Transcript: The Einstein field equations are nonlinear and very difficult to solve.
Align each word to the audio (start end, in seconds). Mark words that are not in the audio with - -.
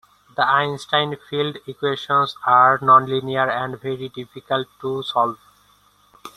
The 0.35 0.43
Einstein 0.47 1.15
field 1.29 1.57
equations 1.67 2.35
are 2.43 2.79
nonlinear 2.79 3.47
and 3.47 3.79
very 3.79 4.09
difficult 4.09 4.67
to 4.79 5.03
solve. 5.03 5.37